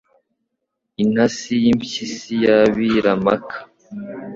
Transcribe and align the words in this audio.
Intasi 1.03 1.53
y’impyisi 1.63 2.33
yabira 2.45 3.11
maka 3.25 3.57